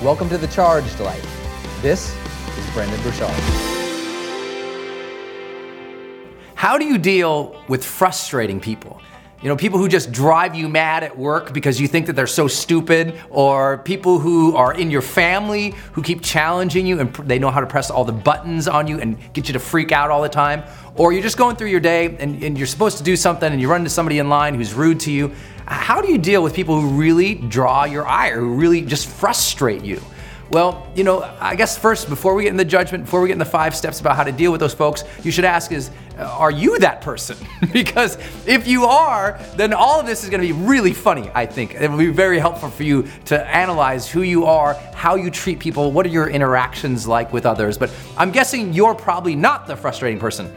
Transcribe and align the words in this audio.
Welcome 0.00 0.28
to 0.28 0.38
the 0.38 0.46
Charged 0.46 1.00
Life. 1.00 1.82
This 1.82 2.16
is 2.56 2.70
Brendon 2.72 3.02
Burchard. 3.02 3.34
How 6.54 6.78
do 6.78 6.84
you 6.84 6.98
deal 6.98 7.60
with 7.66 7.84
frustrating 7.84 8.60
people? 8.60 9.02
You 9.40 9.48
know, 9.48 9.56
people 9.56 9.78
who 9.78 9.88
just 9.88 10.10
drive 10.10 10.54
you 10.56 10.68
mad 10.68 11.04
at 11.04 11.16
work 11.16 11.52
because 11.52 11.80
you 11.80 11.86
think 11.86 12.06
that 12.06 12.14
they're 12.14 12.26
so 12.26 12.48
stupid, 12.48 13.14
or 13.30 13.78
people 13.78 14.18
who 14.18 14.56
are 14.56 14.74
in 14.74 14.90
your 14.90 15.02
family 15.02 15.74
who 15.92 16.02
keep 16.02 16.22
challenging 16.22 16.86
you 16.86 16.98
and 16.98 17.14
they 17.14 17.38
know 17.38 17.50
how 17.50 17.60
to 17.60 17.66
press 17.66 17.88
all 17.90 18.04
the 18.04 18.12
buttons 18.12 18.66
on 18.66 18.88
you 18.88 18.98
and 18.98 19.16
get 19.32 19.46
you 19.46 19.52
to 19.52 19.60
freak 19.60 19.92
out 19.92 20.10
all 20.10 20.22
the 20.22 20.28
time, 20.28 20.64
or 20.96 21.12
you're 21.12 21.22
just 21.22 21.36
going 21.36 21.54
through 21.54 21.68
your 21.68 21.78
day 21.78 22.16
and, 22.18 22.42
and 22.42 22.58
you're 22.58 22.66
supposed 22.66 22.98
to 22.98 23.04
do 23.04 23.16
something 23.16 23.52
and 23.52 23.60
you 23.60 23.70
run 23.70 23.82
into 23.82 23.90
somebody 23.90 24.18
in 24.18 24.28
line 24.28 24.54
who's 24.54 24.74
rude 24.74 24.98
to 24.98 25.12
you 25.12 25.32
how 25.68 26.00
do 26.00 26.10
you 26.10 26.16
deal 26.16 26.42
with 26.42 26.54
people 26.54 26.80
who 26.80 26.88
really 26.88 27.34
draw 27.34 27.84
your 27.84 28.06
ire, 28.06 28.40
who 28.40 28.54
really 28.54 28.80
just 28.80 29.06
frustrate 29.06 29.84
you? 29.84 30.00
Well, 30.50 30.90
you 30.94 31.04
know, 31.04 31.22
I 31.40 31.56
guess 31.56 31.76
first, 31.76 32.08
before 32.08 32.34
we 32.34 32.44
get 32.44 32.50
in 32.50 32.56
the 32.56 32.64
judgment, 32.64 33.04
before 33.04 33.20
we 33.20 33.28
get 33.28 33.34
in 33.34 33.38
the 33.38 33.44
five 33.44 33.76
steps 33.76 34.00
about 34.00 34.16
how 34.16 34.24
to 34.24 34.32
deal 34.32 34.50
with 34.50 34.60
those 34.60 34.72
folks, 34.72 35.04
you 35.22 35.30
should 35.30 35.44
ask 35.44 35.70
is, 35.72 35.90
are 36.18 36.50
you 36.50 36.78
that 36.80 37.00
person? 37.00 37.36
because 37.72 38.18
if 38.46 38.66
you 38.66 38.84
are, 38.84 39.38
then 39.56 39.72
all 39.72 40.00
of 40.00 40.06
this 40.06 40.24
is 40.24 40.30
going 40.30 40.40
to 40.40 40.46
be 40.46 40.52
really 40.52 40.92
funny, 40.92 41.30
I 41.34 41.46
think. 41.46 41.74
It 41.74 41.90
will 41.90 41.98
be 41.98 42.08
very 42.08 42.38
helpful 42.38 42.70
for 42.70 42.82
you 42.82 43.06
to 43.26 43.46
analyze 43.46 44.08
who 44.10 44.22
you 44.22 44.46
are, 44.46 44.74
how 44.94 45.14
you 45.14 45.30
treat 45.30 45.58
people, 45.58 45.92
what 45.92 46.06
are 46.06 46.10
your 46.10 46.28
interactions 46.28 47.06
like 47.06 47.32
with 47.32 47.46
others. 47.46 47.78
But 47.78 47.92
I'm 48.16 48.32
guessing 48.32 48.72
you're 48.72 48.94
probably 48.94 49.36
not 49.36 49.66
the 49.66 49.76
frustrating 49.76 50.18
person 50.18 50.54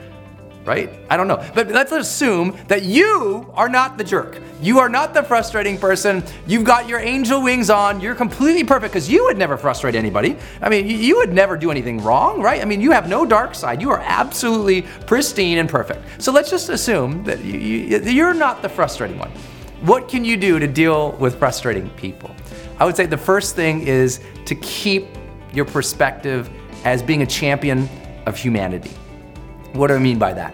right? 0.65 0.89
I 1.09 1.17
don't 1.17 1.27
know. 1.27 1.43
But 1.53 1.69
let's 1.69 1.91
assume 1.91 2.57
that 2.67 2.83
you 2.83 3.51
are 3.55 3.69
not 3.69 3.97
the 3.97 4.03
jerk. 4.03 4.39
You 4.61 4.79
are 4.79 4.89
not 4.89 5.13
the 5.13 5.23
frustrating 5.23 5.77
person. 5.77 6.23
You've 6.45 6.63
got 6.63 6.87
your 6.87 6.99
angel 6.99 7.41
wings 7.41 7.69
on. 7.69 7.99
You're 7.99 8.15
completely 8.15 8.63
perfect 8.63 8.93
because 8.93 9.09
you 9.09 9.23
would 9.25 9.37
never 9.37 9.57
frustrate 9.57 9.95
anybody. 9.95 10.37
I 10.61 10.69
mean, 10.69 10.87
you 10.87 11.17
would 11.17 11.33
never 11.33 11.57
do 11.57 11.71
anything 11.71 11.99
wrong, 12.03 12.41
right? 12.41 12.61
I 12.61 12.65
mean, 12.65 12.79
you 12.79 12.91
have 12.91 13.09
no 13.09 13.25
dark 13.25 13.55
side. 13.55 13.81
You 13.81 13.89
are 13.89 13.99
absolutely 13.99 14.83
pristine 15.07 15.57
and 15.57 15.67
perfect. 15.67 16.21
So 16.21 16.31
let's 16.31 16.49
just 16.49 16.69
assume 16.69 17.23
that 17.23 17.43
you, 17.43 18.23
are 18.23 18.33
not 18.33 18.61
the 18.61 18.69
frustrating 18.69 19.17
one. 19.17 19.31
What 19.81 20.07
can 20.07 20.23
you 20.23 20.37
do 20.37 20.59
to 20.59 20.67
deal 20.67 21.13
with 21.13 21.39
frustrating 21.39 21.89
people? 21.91 22.35
I 22.77 22.85
would 22.85 22.95
say 22.95 23.07
the 23.07 23.17
first 23.17 23.55
thing 23.55 23.87
is 23.87 24.19
to 24.45 24.55
keep 24.55 25.07
your 25.53 25.65
perspective 25.65 26.49
as 26.85 27.01
being 27.01 27.23
a 27.23 27.25
champion 27.25 27.89
of 28.27 28.37
humanity. 28.37 28.91
What 29.73 29.87
do 29.87 29.95
I 29.95 29.99
mean 29.99 30.19
by 30.19 30.33
that? 30.33 30.53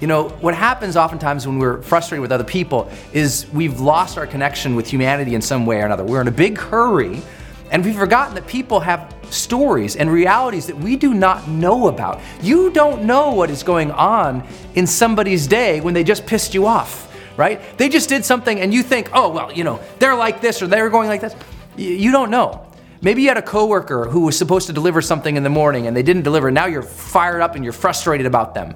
You 0.00 0.08
know, 0.08 0.28
what 0.40 0.54
happens 0.54 0.96
oftentimes 0.96 1.46
when 1.46 1.58
we're 1.58 1.80
frustrated 1.82 2.20
with 2.20 2.32
other 2.32 2.44
people 2.44 2.90
is 3.12 3.46
we've 3.52 3.80
lost 3.80 4.18
our 4.18 4.26
connection 4.26 4.76
with 4.76 4.86
humanity 4.86 5.34
in 5.34 5.40
some 5.40 5.64
way 5.66 5.80
or 5.80 5.86
another. 5.86 6.04
We're 6.04 6.20
in 6.20 6.28
a 6.28 6.32
big 6.32 6.58
hurry 6.58 7.22
And 7.70 7.84
we've 7.84 7.96
forgotten 7.96 8.34
that 8.34 8.46
people 8.46 8.78
have 8.80 9.14
stories 9.30 9.96
and 9.96 10.10
realities 10.10 10.66
that 10.66 10.76
we 10.76 10.96
do 10.96 11.14
not 11.14 11.48
know 11.48 11.88
about. 11.88 12.20
You 12.40 12.70
don't 12.70 13.02
know 13.02 13.32
what 13.32 13.50
is 13.50 13.62
going 13.62 13.90
on 13.90 14.46
in 14.74 14.86
somebody's 14.86 15.46
day 15.46 15.80
when 15.80 15.94
they 15.94 16.04
just 16.04 16.24
pissed 16.26 16.54
you 16.54 16.66
off, 16.66 17.12
right? 17.36 17.60
They 17.78 17.88
just 17.88 18.08
did 18.08 18.24
something 18.24 18.60
and 18.60 18.72
you 18.72 18.82
think, 18.82 19.10
oh, 19.12 19.28
well, 19.30 19.52
you 19.52 19.64
know, 19.64 19.80
they're 19.98 20.14
like 20.14 20.40
this 20.40 20.62
or 20.62 20.66
they're 20.66 20.90
going 20.90 21.08
like 21.08 21.20
this. 21.20 21.34
You 21.76 22.12
don't 22.12 22.30
know. 22.30 22.63
Maybe 23.04 23.20
you 23.20 23.28
had 23.28 23.36
a 23.36 23.42
coworker 23.42 24.06
who 24.06 24.20
was 24.20 24.38
supposed 24.38 24.66
to 24.68 24.72
deliver 24.72 25.02
something 25.02 25.36
in 25.36 25.42
the 25.42 25.50
morning 25.50 25.86
and 25.86 25.94
they 25.94 26.02
didn't 26.02 26.22
deliver. 26.22 26.50
Now 26.50 26.64
you're 26.64 26.82
fired 26.82 27.42
up 27.42 27.54
and 27.54 27.62
you're 27.62 27.74
frustrated 27.74 28.24
about 28.24 28.54
them. 28.54 28.74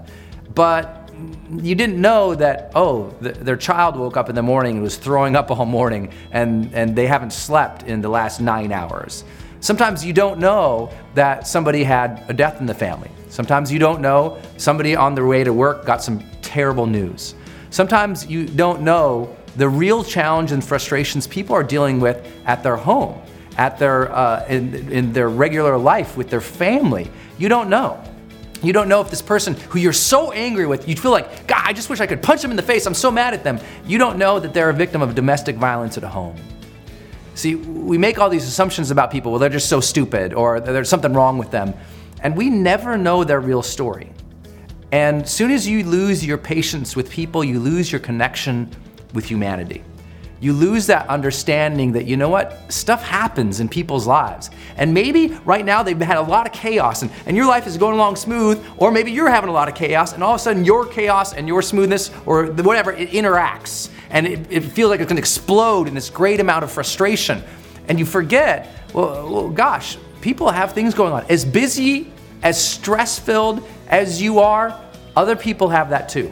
But 0.54 1.10
you 1.50 1.74
didn't 1.74 1.98
know 1.98 2.34
that, 2.34 2.70
oh, 2.74 3.08
th- 3.22 3.36
their 3.36 3.56
child 3.56 3.96
woke 3.96 4.18
up 4.18 4.28
in 4.28 4.34
the 4.34 4.42
morning 4.42 4.74
and 4.74 4.82
was 4.82 4.98
throwing 4.98 5.34
up 5.34 5.50
all 5.50 5.64
morning 5.64 6.12
and, 6.30 6.70
and 6.74 6.94
they 6.94 7.06
haven't 7.06 7.32
slept 7.32 7.84
in 7.84 8.02
the 8.02 8.10
last 8.10 8.38
nine 8.38 8.70
hours. 8.70 9.24
Sometimes 9.60 10.04
you 10.04 10.12
don't 10.12 10.38
know 10.38 10.90
that 11.14 11.46
somebody 11.46 11.82
had 11.82 12.22
a 12.28 12.34
death 12.34 12.60
in 12.60 12.66
the 12.66 12.74
family. 12.74 13.10
Sometimes 13.30 13.72
you 13.72 13.78
don't 13.78 14.02
know 14.02 14.38
somebody 14.58 14.94
on 14.94 15.14
their 15.14 15.26
way 15.26 15.42
to 15.42 15.54
work 15.54 15.86
got 15.86 16.02
some 16.02 16.22
terrible 16.42 16.84
news. 16.84 17.34
Sometimes 17.70 18.26
you 18.26 18.44
don't 18.44 18.82
know 18.82 19.34
the 19.56 19.70
real 19.70 20.04
challenge 20.04 20.52
and 20.52 20.62
frustrations 20.62 21.26
people 21.26 21.54
are 21.54 21.64
dealing 21.64 21.98
with 21.98 22.30
at 22.44 22.62
their 22.62 22.76
home 22.76 23.18
at 23.58 23.76
their, 23.76 24.10
uh, 24.10 24.46
in, 24.48 24.90
in 24.90 25.12
their 25.12 25.28
regular 25.28 25.76
life 25.76 26.16
with 26.16 26.30
their 26.30 26.40
family. 26.40 27.10
You 27.38 27.48
don't 27.48 27.68
know. 27.68 28.02
You 28.62 28.72
don't 28.72 28.88
know 28.88 29.00
if 29.00 29.10
this 29.10 29.22
person 29.22 29.54
who 29.54 29.78
you're 29.78 29.92
so 29.92 30.32
angry 30.32 30.66
with, 30.66 30.88
you 30.88 30.96
feel 30.96 31.10
like, 31.10 31.46
God, 31.46 31.62
I 31.64 31.72
just 31.72 31.90
wish 31.90 32.00
I 32.00 32.06
could 32.06 32.22
punch 32.22 32.40
them 32.40 32.50
in 32.50 32.56
the 32.56 32.62
face. 32.62 32.86
I'm 32.86 32.94
so 32.94 33.10
mad 33.10 33.34
at 33.34 33.44
them. 33.44 33.60
You 33.84 33.98
don't 33.98 34.16
know 34.16 34.40
that 34.40 34.54
they're 34.54 34.70
a 34.70 34.74
victim 34.74 35.02
of 35.02 35.14
domestic 35.14 35.56
violence 35.56 35.96
at 35.96 36.04
home. 36.04 36.36
See, 37.34 37.56
we 37.56 37.98
make 37.98 38.18
all 38.18 38.30
these 38.30 38.46
assumptions 38.46 38.90
about 38.90 39.10
people. 39.10 39.32
Well, 39.32 39.38
they're 39.38 39.48
just 39.48 39.68
so 39.68 39.80
stupid 39.80 40.34
or 40.34 40.60
there's 40.60 40.88
something 40.88 41.12
wrong 41.12 41.38
with 41.38 41.50
them. 41.50 41.74
And 42.20 42.36
we 42.36 42.50
never 42.50 42.96
know 42.96 43.22
their 43.22 43.40
real 43.40 43.62
story. 43.62 44.12
And 44.90 45.28
soon 45.28 45.50
as 45.50 45.68
you 45.68 45.84
lose 45.84 46.24
your 46.24 46.38
patience 46.38 46.96
with 46.96 47.10
people, 47.10 47.44
you 47.44 47.60
lose 47.60 47.92
your 47.92 48.00
connection 48.00 48.70
with 49.14 49.24
humanity 49.24 49.84
you 50.40 50.52
lose 50.52 50.86
that 50.86 51.08
understanding 51.08 51.92
that, 51.92 52.06
you 52.06 52.16
know 52.16 52.28
what, 52.28 52.72
stuff 52.72 53.02
happens 53.02 53.60
in 53.60 53.68
people's 53.68 54.06
lives. 54.06 54.50
And 54.76 54.94
maybe 54.94 55.28
right 55.44 55.64
now 55.64 55.82
they've 55.82 55.98
had 55.98 56.16
a 56.16 56.22
lot 56.22 56.46
of 56.46 56.52
chaos 56.52 57.02
and, 57.02 57.10
and 57.26 57.36
your 57.36 57.46
life 57.46 57.66
is 57.66 57.76
going 57.76 57.94
along 57.94 58.16
smooth, 58.16 58.64
or 58.76 58.92
maybe 58.92 59.10
you're 59.10 59.28
having 59.28 59.50
a 59.50 59.52
lot 59.52 59.68
of 59.68 59.74
chaos 59.74 60.12
and 60.12 60.22
all 60.22 60.34
of 60.34 60.40
a 60.40 60.42
sudden 60.42 60.64
your 60.64 60.86
chaos 60.86 61.34
and 61.34 61.48
your 61.48 61.62
smoothness 61.62 62.10
or 62.24 62.46
whatever, 62.46 62.92
it 62.92 63.10
interacts 63.10 63.90
and 64.10 64.26
it, 64.26 64.46
it 64.50 64.60
feels 64.60 64.90
like 64.90 65.00
it's 65.00 65.08
gonna 65.08 65.18
explode 65.18 65.88
in 65.88 65.94
this 65.94 66.10
great 66.10 66.40
amount 66.40 66.64
of 66.64 66.70
frustration. 66.70 67.42
And 67.88 67.98
you 67.98 68.06
forget, 68.06 68.68
well, 68.94 69.30
well 69.30 69.48
gosh, 69.48 69.98
people 70.20 70.50
have 70.50 70.72
things 70.72 70.94
going 70.94 71.12
on. 71.12 71.24
As 71.28 71.44
busy, 71.44 72.12
as 72.42 72.62
stress 72.62 73.18
filled 73.18 73.66
as 73.88 74.22
you 74.22 74.38
are, 74.38 74.78
other 75.16 75.34
people 75.34 75.68
have 75.68 75.90
that 75.90 76.08
too. 76.08 76.30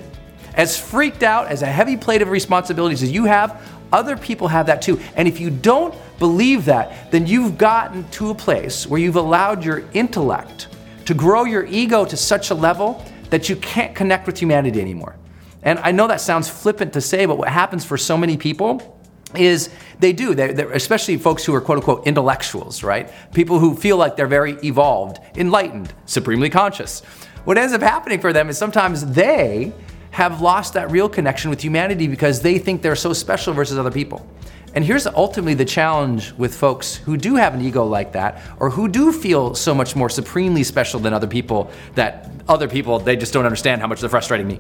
As 0.55 0.79
freaked 0.79 1.23
out, 1.23 1.49
as 1.49 1.63
a 1.63 1.67
heavy 1.67 1.97
plate 1.97 2.23
of 2.23 2.31
responsibilities 2.31 3.03
as 3.03 3.11
you 3.11 3.25
have, 3.25 3.61
other 3.93 4.17
people 4.17 4.49
have 4.49 4.67
that 4.67 4.83
too. 4.83 5.01
And 5.15 5.29
if 5.29 5.41
you 5.41 5.51
don't 5.51 5.95
believe 6.19 6.65
that, 6.67 7.11
then 7.11 7.27
you've 7.27 7.59
gotten 7.59 8.09
to 8.11 8.31
a 8.31 8.35
place 8.35 8.87
where 8.87 9.01
you've 9.01 9.17
allowed 9.17 9.65
your 9.65 9.85
intellect 9.93 10.69
to 11.05 11.15
grow 11.15 11.45
your 11.45 11.65
ego 11.67 12.05
to 12.05 12.17
such 12.17 12.51
a 12.51 12.55
level 12.55 13.05
that 13.31 13.49
you 13.49 13.57
can't 13.57 13.95
connect 13.95 14.27
with 14.27 14.39
humanity 14.39 14.81
anymore. 14.81 15.17
And 15.63 15.79
I 15.81 15.93
know 15.93 16.07
that 16.07 16.21
sounds 16.21 16.49
flippant 16.49 16.93
to 16.93 17.01
say, 17.01 17.27
but 17.27 17.39
what 17.39 17.49
happens 17.49 17.85
for 17.85 17.97
so 17.97 18.17
many 18.17 18.37
people 18.37 18.97
is 19.35 19.71
they 19.99 20.13
do, 20.13 20.35
they're, 20.35 20.53
they're, 20.53 20.71
especially 20.73 21.17
folks 21.17 21.45
who 21.45 21.55
are 21.55 21.61
quote 21.61 21.79
unquote 21.79 22.07
intellectuals, 22.07 22.83
right? 22.83 23.11
People 23.33 23.59
who 23.59 23.75
feel 23.75 23.97
like 23.97 24.17
they're 24.17 24.27
very 24.27 24.53
evolved, 24.63 25.19
enlightened, 25.37 25.93
supremely 26.07 26.51
conscious. 26.51 27.01
What 27.45 27.59
ends 27.59 27.73
up 27.73 27.81
happening 27.81 28.21
for 28.21 28.33
them 28.33 28.49
is 28.49 28.59
sometimes 28.59 29.05
they 29.07 29.73
have 30.17 30.41
lost 30.41 30.73
that 30.73 30.91
real 30.91 31.11
connection 31.11 31.51
with 31.51 31.63
humanity 31.63 32.09
because 32.09 32.41
they 32.41 32.59
think 32.59 32.81
they're 32.81 32.97
so 32.97 33.13
special 33.13 33.53
versus 33.53 33.77
other 33.77 33.91
people. 33.91 34.27
And 34.73 34.83
here's 34.83 35.07
ultimately 35.07 35.53
the 35.53 35.67
challenge 35.67 36.33
with 36.39 36.55
folks 36.55 36.97
who 36.97 37.19
do 37.19 37.35
have 37.37 37.53
an 37.53 37.61
ego 37.61 37.85
like 37.85 38.13
that, 38.13 38.41
or 38.59 38.71
who 38.71 38.89
do 38.89 39.13
feel 39.13 39.55
so 39.55 39.75
much 39.75 39.95
more 39.95 40.09
supremely 40.09 40.65
special 40.65 41.01
than 41.01 41.13
other 41.13 41.27
people 41.27 41.71
that 41.97 42.31
other 42.49 42.67
people, 42.67 42.99
they 42.99 43.15
just 43.15 43.35
don't 43.35 43.45
understand 43.45 43.83
how 43.83 43.87
much 43.87 44.01
they're 44.01 44.09
frustrating 44.09 44.49
me. 44.49 44.59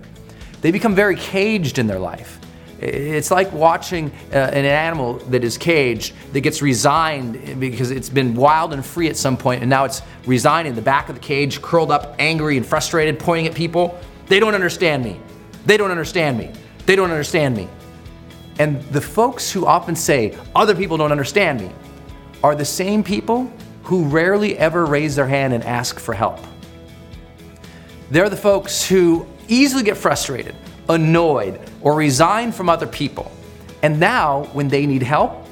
They 0.60 0.72
become 0.72 0.94
very 0.94 1.16
caged 1.16 1.78
in 1.78 1.86
their 1.86 2.00
life. 2.00 2.38
It's 2.78 3.30
like 3.30 3.50
watching 3.50 4.10
uh, 4.34 4.36
an 4.36 4.66
animal 4.66 5.14
that 5.30 5.42
is 5.42 5.56
caged 5.56 6.12
that 6.34 6.42
gets 6.42 6.60
resigned 6.60 7.58
because 7.58 7.90
it's 7.90 8.10
been 8.10 8.34
wild 8.34 8.74
and 8.74 8.84
free 8.84 9.08
at 9.08 9.16
some 9.16 9.38
point, 9.38 9.62
and 9.62 9.70
now 9.70 9.86
it's 9.86 10.02
resigned 10.26 10.68
in 10.68 10.74
the 10.74 10.82
back 10.82 11.08
of 11.08 11.14
the 11.14 11.22
cage, 11.22 11.62
curled 11.62 11.90
up, 11.90 12.14
angry 12.18 12.58
and 12.58 12.66
frustrated, 12.66 13.18
pointing 13.18 13.46
at 13.46 13.54
people. 13.54 13.98
They 14.26 14.38
don't 14.38 14.54
understand 14.54 15.02
me. 15.02 15.18
They 15.66 15.76
don't 15.76 15.90
understand 15.90 16.38
me. 16.38 16.52
They 16.86 16.96
don't 16.96 17.10
understand 17.10 17.56
me. 17.56 17.68
And 18.58 18.82
the 18.84 19.00
folks 19.00 19.50
who 19.52 19.66
often 19.66 19.94
say, 19.94 20.36
other 20.54 20.74
people 20.74 20.96
don't 20.96 21.12
understand 21.12 21.60
me, 21.60 21.70
are 22.42 22.54
the 22.54 22.64
same 22.64 23.02
people 23.02 23.52
who 23.82 24.04
rarely 24.04 24.56
ever 24.56 24.86
raise 24.86 25.16
their 25.16 25.26
hand 25.26 25.52
and 25.52 25.62
ask 25.64 25.98
for 25.98 26.14
help. 26.14 26.38
They're 28.10 28.30
the 28.30 28.36
folks 28.36 28.86
who 28.86 29.26
easily 29.48 29.82
get 29.82 29.96
frustrated, 29.96 30.54
annoyed, 30.88 31.60
or 31.82 31.94
resign 31.94 32.52
from 32.52 32.68
other 32.68 32.86
people. 32.86 33.30
And 33.82 34.00
now, 34.00 34.44
when 34.52 34.68
they 34.68 34.86
need 34.86 35.02
help, 35.02 35.45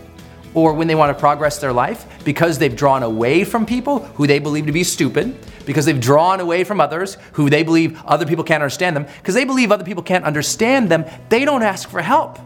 or 0.54 0.72
when 0.72 0.86
they 0.86 0.94
want 0.94 1.14
to 1.14 1.20
progress 1.20 1.58
their 1.58 1.72
life, 1.72 2.06
because 2.24 2.58
they've 2.58 2.76
drawn 2.76 3.02
away 3.02 3.44
from 3.44 3.66
people 3.66 4.00
who 4.14 4.26
they 4.26 4.38
believe 4.38 4.66
to 4.66 4.72
be 4.72 4.84
stupid, 4.84 5.36
because 5.66 5.84
they've 5.84 6.00
drawn 6.00 6.40
away 6.40 6.64
from 6.64 6.80
others 6.80 7.16
who 7.32 7.50
they 7.50 7.62
believe 7.62 8.00
other 8.04 8.24
people 8.24 8.44
can't 8.44 8.62
understand 8.62 8.94
them, 8.94 9.06
because 9.18 9.34
they 9.34 9.44
believe 9.44 9.72
other 9.72 9.84
people 9.84 10.02
can't 10.02 10.24
understand 10.24 10.88
them, 10.88 11.04
they 11.28 11.44
don't 11.44 11.62
ask 11.62 11.88
for 11.88 12.00
help. 12.00 12.38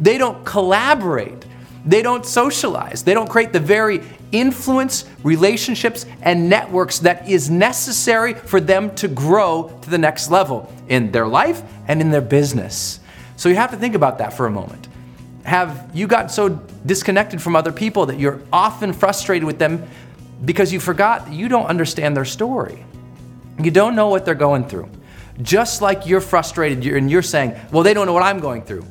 They 0.00 0.18
don't 0.18 0.44
collaborate. 0.44 1.44
They 1.86 2.02
don't 2.02 2.26
socialize. 2.26 3.02
They 3.02 3.14
don't 3.14 3.30
create 3.30 3.52
the 3.52 3.60
very 3.60 4.02
influence, 4.32 5.04
relationships, 5.22 6.06
and 6.22 6.48
networks 6.48 6.98
that 7.00 7.28
is 7.28 7.48
necessary 7.48 8.34
for 8.34 8.60
them 8.60 8.94
to 8.96 9.08
grow 9.08 9.78
to 9.82 9.90
the 9.90 9.98
next 9.98 10.30
level 10.30 10.72
in 10.88 11.12
their 11.12 11.26
life 11.26 11.62
and 11.86 12.00
in 12.00 12.10
their 12.10 12.20
business. 12.20 13.00
So 13.36 13.48
you 13.48 13.54
have 13.54 13.70
to 13.70 13.76
think 13.76 13.94
about 13.94 14.18
that 14.18 14.32
for 14.32 14.46
a 14.46 14.50
moment. 14.50 14.87
Have 15.48 15.90
you 15.94 16.06
gotten 16.06 16.28
so 16.28 16.48
disconnected 16.84 17.40
from 17.40 17.56
other 17.56 17.72
people 17.72 18.06
that 18.06 18.18
you're 18.18 18.42
often 18.52 18.92
frustrated 18.92 19.44
with 19.44 19.58
them 19.58 19.88
because 20.44 20.72
you 20.72 20.78
forgot 20.78 21.32
you 21.32 21.48
don't 21.48 21.66
understand 21.66 22.16
their 22.16 22.24
story. 22.24 22.84
You 23.58 23.70
don't 23.70 23.96
know 23.96 24.08
what 24.08 24.24
they're 24.24 24.34
going 24.34 24.68
through. 24.68 24.88
Just 25.40 25.82
like 25.82 26.06
you're 26.06 26.20
frustrated 26.20 26.84
and 26.86 27.10
you're 27.10 27.22
saying, 27.22 27.58
well, 27.72 27.82
they 27.82 27.94
don't 27.94 28.06
know 28.06 28.12
what 28.12 28.22
I'm 28.22 28.40
going 28.40 28.62
through. 28.62 28.84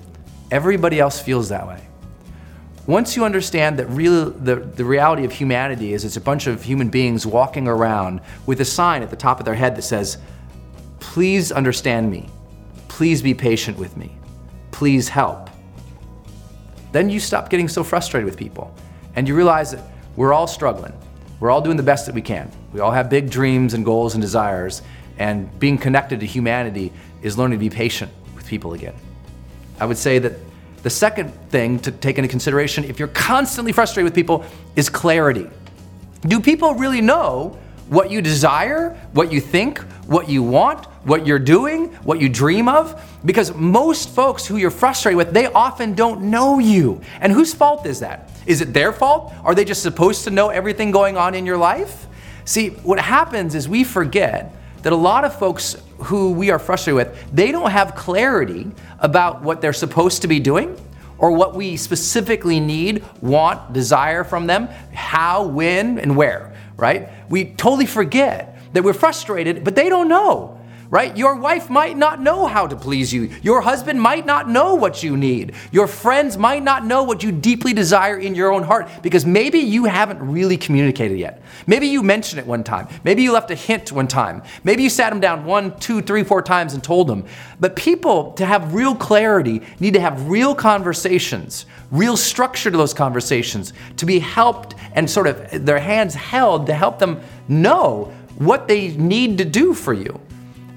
Everybody 0.51 1.00
else 1.00 1.20
feels 1.20 1.50
that 1.50 1.67
way. 1.67 1.82
Once 2.86 3.15
you 3.15 3.25
understand 3.25 3.77
that 3.79 3.86
real, 3.88 4.32
the, 4.32 4.55
the 4.55 4.86
reality 4.86 5.25
of 5.25 5.32
humanity 5.32 5.91
is 5.93 6.05
it's 6.05 6.15
a 6.15 6.22
bunch 6.22 6.48
of 6.48 6.63
human 6.63 6.89
beings 6.89 7.25
walking 7.25 7.67
around 7.67 8.22
with 8.46 8.62
a 8.62 8.65
sign 8.65 9.03
at 9.03 9.10
the 9.10 9.15
top 9.15 9.39
of 9.39 9.46
their 9.46 9.55
head 9.55 9.75
that 9.75 9.82
says, 9.82 10.17
please 11.00 11.51
understand 11.51 12.10
me. 12.10 12.29
Please 12.88 13.22
be 13.22 13.34
patient 13.34 13.77
with 13.77 13.96
me. 13.98 14.17
Please 14.72 15.10
help. 15.10 15.47
Then 16.91 17.10
you 17.10 17.20
stop 17.20 17.50
getting 17.50 17.67
so 17.67 17.84
frustrated 17.84 18.25
with 18.25 18.38
people 18.38 18.74
and 19.15 19.27
you 19.27 19.36
realize 19.36 19.72
that 19.72 19.84
we're 20.15 20.34
all 20.34 20.48
struggling. 20.48 20.94
We're 21.39 21.51
all 21.51 21.62
doing 21.62 21.77
the 21.77 21.84
best 21.84 22.06
that 22.06 22.15
we 22.15 22.22
can. 22.22 22.51
We 22.74 22.79
all 22.79 22.91
have 22.91 23.10
big 23.10 23.29
dreams 23.29 23.74
and 23.74 23.86
goals 23.86 24.15
and 24.15 24.22
desires, 24.22 24.82
and 25.20 25.60
being 25.60 25.77
connected 25.77 26.20
to 26.20 26.25
humanity 26.25 26.91
is 27.22 27.38
learning 27.38 27.60
to 27.60 27.63
be 27.63 27.70
patient 27.70 28.12
with 28.36 28.48
people 28.48 28.74
again. 28.74 28.96
I 29.79 29.86
would 29.86 29.98
say 29.98 30.20
that 30.20 30.34
the 30.84 30.89
second 30.89 31.32
thing 31.50 31.79
to 31.79 31.91
take 31.91 32.17
into 32.17 32.27
consideration 32.27 32.84
if 32.84 33.00
you're 33.00 33.08
constantly 33.10 33.72
frustrated 33.72 34.06
with 34.06 34.15
people 34.15 34.46
is 34.75 34.89
clarity. 34.89 35.48
Do 36.22 36.39
people 36.39 36.74
really 36.75 37.01
know 37.01 37.58
what 37.89 38.10
you 38.10 38.22
desire, 38.22 39.00
what 39.13 39.32
you 39.32 39.39
think, 39.39 39.79
what 40.08 40.29
you 40.29 40.44
want, 40.44 40.88
what 41.08 41.26
you're 41.26 41.40
doing, 41.40 41.88
what 42.04 42.20
you 42.20 42.28
dream 42.28 42.68
of? 42.68 43.02
Because 43.24 43.56
most 43.56 44.10
folks 44.10 44.46
who 44.46 44.58
you're 44.58 44.70
frustrated 44.70 45.18
with, 45.18 45.34
they 45.34 45.46
often 45.48 45.94
don't 45.94 46.24
know 46.24 46.60
you. 46.60 47.02
And 47.22 47.32
whose 47.32 47.54
fault 47.54 47.86
is 47.86 48.02
that? 48.02 48.30
Is 48.46 48.60
it 48.60 48.74
their 48.74 48.92
fault? 48.92 49.34
Are 49.44 49.56
they 49.56 49.64
just 49.64 49.82
supposed 49.82 50.26
to 50.26 50.32
know 50.32 50.50
everything 50.50 50.92
going 50.92 51.16
on 51.16 51.34
in 51.34 51.46
your 51.46 51.58
life? 51.58 52.08
See, 52.44 52.70
what 52.70 53.00
happens 53.00 53.56
is 53.56 53.70
we 53.70 53.86
forget 53.86 54.54
that 54.84 54.92
a 54.92 54.98
lot 54.98 55.24
of 55.24 55.38
folks 55.40 55.78
who 55.98 56.32
we 56.32 56.52
are 56.52 56.60
frustrated 56.60 56.96
with, 56.96 57.32
they 57.34 57.54
don't 57.54 57.72
have 57.72 57.96
clarity 57.96 58.70
about 59.00 59.42
what 59.42 59.62
they're 59.62 59.74
supposed 59.74 60.22
to 60.24 60.28
be 60.28 60.42
doing 60.42 60.78
or 61.18 61.32
what 61.32 61.56
we 61.56 61.78
specifically 61.78 62.60
need, 62.60 63.04
want, 63.22 63.72
desire 63.72 64.26
from 64.26 64.46
them, 64.46 64.68
how, 64.94 65.48
when, 65.48 66.00
and 66.00 66.18
where, 66.18 66.54
right? 66.76 67.10
We 67.30 67.46
totally 67.46 67.86
forget 67.86 68.60
that 68.74 68.84
we're 68.84 68.94
frustrated, 68.94 69.64
but 69.64 69.76
they 69.76 69.88
don't 69.88 70.10
know. 70.10 70.57
Right? 70.89 71.15
Your 71.17 71.36
wife 71.36 71.70
might 71.70 71.98
not 71.98 72.22
know 72.22 72.46
how 72.46 72.67
to 72.67 72.75
please 72.75 73.12
you. 73.13 73.29
Your 73.41 73.62
husband 73.62 74.01
might 74.01 74.25
not 74.25 74.50
know 74.50 74.75
what 74.75 75.03
you 75.03 75.17
need. 75.17 75.53
Your 75.72 75.88
friends 75.88 76.38
might 76.38 76.63
not 76.63 76.86
know 76.86 77.03
what 77.03 77.24
you 77.24 77.32
deeply 77.32 77.74
desire 77.74 78.17
in 78.17 78.36
your 78.36 78.51
own 78.51 78.63
heart 78.63 78.89
because 79.01 79.25
maybe 79.25 79.60
you 79.60 79.86
haven't 79.86 80.20
really 80.20 80.58
communicated 80.58 81.17
yet. 81.17 81.41
Maybe 81.65 81.88
you 81.88 82.03
mentioned 82.03 82.39
it 82.39 82.48
one 82.48 82.63
time. 82.63 82.88
Maybe 83.03 83.24
you 83.24 83.32
left 83.32 83.51
a 83.51 83.56
hint 83.56 83.91
one 83.91 84.08
time. 84.08 84.44
Maybe 84.63 84.84
you 84.84 84.89
sat 84.89 85.10
them 85.10 85.20
down 85.20 85.46
one, 85.46 85.77
two, 85.79 86.01
three, 86.01 86.24
four 86.24 86.41
times 86.41 86.74
and 86.74 86.84
told 86.84 87.08
them. 87.08 87.25
But 87.60 87.75
people, 87.75 88.34
to 88.34 88.46
have 88.46 88.74
real 88.74 88.96
clarity, 88.96 89.62
need 89.79 89.94
to 89.96 90.00
have 90.00 90.29
real 90.29 90.56
conversations, 90.56 91.65
real 91.91 92.15
structure 92.15 92.72
to 92.72 92.77
those 92.77 92.94
conversations, 92.94 93.74
to 93.98 94.06
be 94.06 94.20
helped 94.20 94.75
and 94.94 95.10
sort 95.10 95.27
of 95.27 95.65
their 95.65 95.79
hands 95.79 96.15
held 96.15 96.67
to 96.67 96.74
help 96.74 97.00
them 97.00 97.22
know 97.48 98.13
what 98.38 98.67
they 98.67 98.89
need 98.89 99.38
to 99.39 99.46
do 99.46 99.74
for 99.74 99.94
you. 99.94 100.20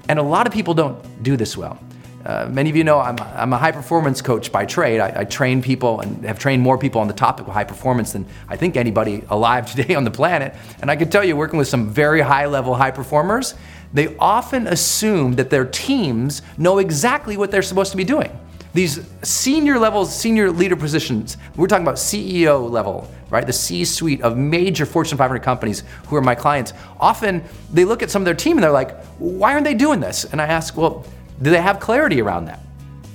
And 0.09 0.19
a 0.19 0.23
lot 0.23 0.47
of 0.47 0.53
people 0.53 0.73
don't 0.73 1.23
do 1.23 1.37
this 1.37 1.55
well. 1.55 1.79
Uh, 2.25 2.47
many 2.51 2.69
of 2.69 2.75
you 2.75 2.83
know 2.83 2.99
I'm, 2.99 3.17
I'm, 3.19 3.51
a 3.51 3.57
high 3.57 3.71
performance 3.71 4.21
coach 4.21 4.51
by 4.51 4.65
trade. 4.65 4.99
I, 4.99 5.21
I, 5.21 5.23
train 5.23 5.61
people 5.61 6.01
and 6.01 6.23
have 6.23 6.37
trained 6.37 6.61
more 6.61 6.77
people 6.77 7.01
on 7.01 7.07
the 7.07 7.15
topic 7.15 7.47
of 7.47 7.53
high 7.53 7.63
performance 7.63 8.11
than 8.11 8.27
I 8.47 8.57
think 8.57 8.77
anybody 8.77 9.23
alive 9.29 9.71
today 9.75 9.95
on 9.95 10.03
the 10.03 10.11
planet. 10.11 10.55
And 10.81 10.91
I 10.91 10.95
can 10.95 11.09
tell 11.09 11.23
you, 11.23 11.35
working 11.35 11.57
with 11.57 11.67
some 11.67 11.89
very 11.89 12.21
high 12.21 12.45
level 12.45 12.75
high 12.75 12.91
performers, 12.91 13.55
they 13.93 14.15
often 14.17 14.67
assume 14.67 15.33
that 15.33 15.49
their 15.49 15.65
teams 15.65 16.43
know 16.57 16.77
exactly 16.77 17.37
what 17.37 17.49
they're 17.49 17.63
supposed 17.63 17.91
to 17.91 17.97
be 17.97 18.03
doing. 18.03 18.37
These 18.73 19.05
senior 19.21 19.77
levels, 19.77 20.15
senior 20.15 20.49
leader 20.49 20.77
positions, 20.77 21.35
we're 21.57 21.67
talking 21.67 21.83
about 21.83 21.97
CEO 21.97 22.69
level, 22.69 23.09
right? 23.29 23.45
The 23.45 23.51
C 23.51 23.83
suite 23.83 24.21
of 24.21 24.37
major 24.37 24.85
Fortune 24.85 25.17
500 25.17 25.43
companies 25.43 25.83
who 26.07 26.15
are 26.15 26.21
my 26.21 26.35
clients. 26.35 26.71
Often 26.97 27.43
they 27.73 27.83
look 27.83 28.01
at 28.01 28.09
some 28.09 28.21
of 28.21 28.25
their 28.25 28.35
team 28.35 28.57
and 28.57 28.63
they're 28.63 28.71
like, 28.71 29.03
why 29.17 29.53
aren't 29.53 29.65
they 29.65 29.73
doing 29.73 29.99
this? 29.99 30.23
And 30.23 30.41
I 30.41 30.45
ask, 30.45 30.77
well, 30.77 31.05
do 31.41 31.49
they 31.49 31.61
have 31.61 31.81
clarity 31.81 32.21
around 32.21 32.45
that? 32.45 32.61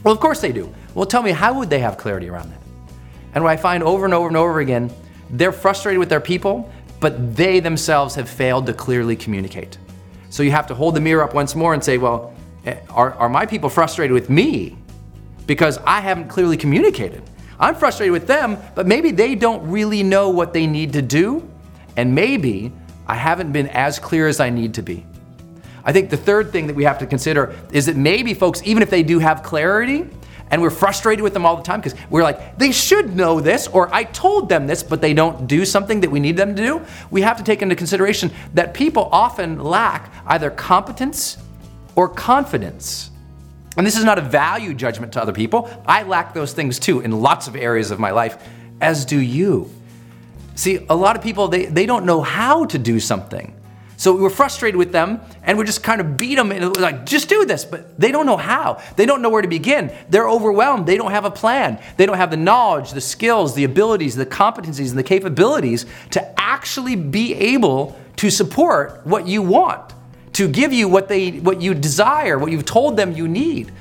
Well, 0.04 0.12
of 0.12 0.20
course 0.20 0.40
they 0.40 0.52
do. 0.52 0.72
Well, 0.94 1.06
tell 1.06 1.22
me, 1.22 1.30
how 1.30 1.54
would 1.54 1.70
they 1.70 1.78
have 1.78 1.96
clarity 1.96 2.28
around 2.28 2.50
that? 2.50 2.60
And 3.34 3.42
what 3.42 3.50
I 3.50 3.56
find 3.56 3.82
over 3.82 4.04
and 4.04 4.12
over 4.12 4.28
and 4.28 4.36
over 4.36 4.60
again, 4.60 4.90
they're 5.30 5.52
frustrated 5.52 5.98
with 5.98 6.10
their 6.10 6.20
people, 6.20 6.70
but 7.00 7.34
they 7.34 7.60
themselves 7.60 8.14
have 8.14 8.28
failed 8.28 8.66
to 8.66 8.74
clearly 8.74 9.16
communicate. 9.16 9.78
So 10.28 10.42
you 10.42 10.50
have 10.50 10.66
to 10.66 10.74
hold 10.74 10.96
the 10.96 11.00
mirror 11.00 11.22
up 11.22 11.32
once 11.32 11.54
more 11.54 11.72
and 11.72 11.82
say, 11.82 11.96
well, 11.96 12.34
eh, 12.66 12.76
are, 12.90 13.14
are 13.14 13.28
my 13.28 13.46
people 13.46 13.70
frustrated 13.70 14.12
with 14.12 14.28
me 14.28 14.76
because 15.46 15.78
I 15.86 16.00
haven't 16.00 16.28
clearly 16.28 16.56
communicated? 16.56 17.22
I'm 17.58 17.74
frustrated 17.74 18.12
with 18.12 18.26
them, 18.26 18.58
but 18.74 18.86
maybe 18.86 19.10
they 19.10 19.34
don't 19.34 19.70
really 19.70 20.02
know 20.02 20.28
what 20.28 20.52
they 20.52 20.66
need 20.66 20.92
to 20.92 21.02
do, 21.02 21.48
and 21.96 22.14
maybe 22.14 22.72
I 23.06 23.14
haven't 23.14 23.52
been 23.52 23.68
as 23.68 23.98
clear 23.98 24.28
as 24.28 24.40
I 24.40 24.50
need 24.50 24.74
to 24.74 24.82
be. 24.82 25.06
I 25.84 25.92
think 25.92 26.10
the 26.10 26.16
third 26.16 26.50
thing 26.50 26.66
that 26.66 26.74
we 26.74 26.84
have 26.84 26.98
to 26.98 27.06
consider 27.06 27.54
is 27.72 27.86
that 27.86 27.96
maybe 27.96 28.34
folks, 28.34 28.60
even 28.64 28.82
if 28.82 28.90
they 28.90 29.02
do 29.02 29.20
have 29.20 29.42
clarity, 29.42 30.08
and 30.50 30.62
we're 30.62 30.70
frustrated 30.70 31.22
with 31.22 31.32
them 31.32 31.44
all 31.44 31.56
the 31.56 31.62
time 31.62 31.80
because 31.80 31.98
we're 32.10 32.22
like, 32.22 32.58
they 32.58 32.72
should 32.72 33.16
know 33.16 33.40
this, 33.40 33.66
or 33.68 33.92
I 33.94 34.04
told 34.04 34.48
them 34.48 34.66
this, 34.66 34.82
but 34.82 35.00
they 35.00 35.14
don't 35.14 35.46
do 35.46 35.64
something 35.64 36.00
that 36.00 36.10
we 36.10 36.20
need 36.20 36.36
them 36.36 36.54
to 36.54 36.62
do. 36.62 36.82
We 37.10 37.22
have 37.22 37.36
to 37.38 37.44
take 37.44 37.62
into 37.62 37.74
consideration 37.74 38.30
that 38.54 38.74
people 38.74 39.08
often 39.10 39.58
lack 39.58 40.12
either 40.26 40.50
competence 40.50 41.38
or 41.94 42.08
confidence. 42.08 43.10
And 43.76 43.86
this 43.86 43.96
is 43.96 44.04
not 44.04 44.18
a 44.18 44.22
value 44.22 44.74
judgment 44.74 45.12
to 45.14 45.22
other 45.22 45.32
people. 45.32 45.70
I 45.86 46.02
lack 46.02 46.34
those 46.34 46.52
things 46.52 46.78
too 46.78 47.00
in 47.00 47.12
lots 47.12 47.46
of 47.46 47.56
areas 47.56 47.90
of 47.90 47.98
my 47.98 48.10
life, 48.10 48.42
as 48.80 49.04
do 49.04 49.20
you. 49.20 49.70
See, 50.54 50.86
a 50.88 50.96
lot 50.96 51.16
of 51.16 51.22
people, 51.22 51.48
they, 51.48 51.66
they 51.66 51.84
don't 51.84 52.06
know 52.06 52.22
how 52.22 52.64
to 52.66 52.78
do 52.78 52.98
something. 52.98 53.52
So 53.98 54.14
we 54.14 54.20
were 54.20 54.30
frustrated 54.30 54.76
with 54.76 54.92
them 54.92 55.20
and 55.42 55.56
we 55.56 55.64
just 55.64 55.82
kind 55.82 56.00
of 56.00 56.18
beat 56.18 56.34
them 56.34 56.52
and 56.52 56.76
like, 56.76 57.06
just 57.06 57.28
do 57.28 57.46
this. 57.46 57.64
But 57.64 57.98
they 57.98 58.12
don't 58.12 58.26
know 58.26 58.36
how. 58.36 58.82
They 58.96 59.06
don't 59.06 59.22
know 59.22 59.30
where 59.30 59.42
to 59.42 59.48
begin. 59.48 59.90
They're 60.10 60.28
overwhelmed. 60.28 60.86
They 60.86 60.96
don't 60.96 61.12
have 61.12 61.24
a 61.24 61.30
plan. 61.30 61.80
They 61.96 62.04
don't 62.04 62.16
have 62.16 62.30
the 62.30 62.36
knowledge, 62.36 62.92
the 62.92 63.00
skills, 63.00 63.54
the 63.54 63.64
abilities, 63.64 64.14
the 64.14 64.26
competencies, 64.26 64.90
and 64.90 64.98
the 64.98 65.02
capabilities 65.02 65.86
to 66.10 66.40
actually 66.40 66.96
be 66.96 67.34
able 67.34 67.98
to 68.16 68.30
support 68.30 69.06
what 69.06 69.26
you 69.26 69.42
want, 69.42 69.92
to 70.36 70.46
give 70.46 70.70
you 70.70 70.86
what 70.86 71.08
they 71.08 71.32
what 71.32 71.62
you 71.62 71.72
desire, 71.72 72.38
what 72.38 72.52
you've 72.52 72.66
told 72.66 72.96
them 72.96 73.12
you 73.12 73.26
need. 73.26 73.72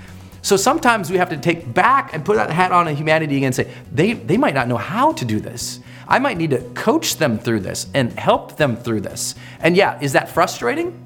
So 0.41 0.55
sometimes 0.55 1.11
we 1.11 1.17
have 1.17 1.29
to 1.29 1.37
take 1.37 1.73
back 1.73 2.13
and 2.13 2.23
put 2.23 2.35
that 2.35 2.49
hat 2.49 2.71
on 2.71 2.87
of 2.87 2.95
humanity 2.95 3.37
again 3.37 3.47
and 3.47 3.55
say, 3.55 3.73
they, 3.91 4.13
they 4.13 4.37
might 4.37 4.53
not 4.53 4.67
know 4.67 4.77
how 4.77 5.11
to 5.13 5.25
do 5.25 5.39
this. 5.39 5.79
I 6.07 6.19
might 6.19 6.37
need 6.37 6.51
to 6.51 6.61
coach 6.75 7.17
them 7.17 7.39
through 7.39 7.61
this 7.61 7.87
and 7.95 8.13
help 8.13 8.55
them 8.55 8.77
through 8.77 9.01
this. 9.01 9.33
And 9.59 9.75
yeah, 9.75 9.99
is 10.01 10.13
that 10.13 10.29
frustrating? 10.29 11.03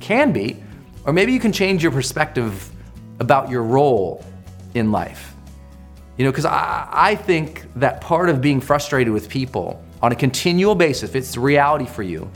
Can 0.00 0.32
be. 0.32 0.60
Or 1.04 1.12
maybe 1.12 1.32
you 1.32 1.38
can 1.38 1.52
change 1.52 1.80
your 1.80 1.92
perspective 1.92 2.68
about 3.20 3.48
your 3.48 3.62
role 3.62 4.24
in 4.74 4.90
life. 4.90 5.32
You 6.16 6.24
know, 6.24 6.32
because 6.32 6.44
I, 6.44 6.88
I 6.90 7.14
think 7.14 7.64
that 7.76 8.00
part 8.00 8.28
of 8.28 8.40
being 8.40 8.60
frustrated 8.60 9.12
with 9.12 9.28
people 9.28 9.80
on 10.02 10.10
a 10.10 10.16
continual 10.16 10.74
basis, 10.74 11.08
if 11.08 11.14
it's 11.14 11.34
the 11.34 11.40
reality 11.40 11.86
for 11.86 12.02
you, 12.02 12.28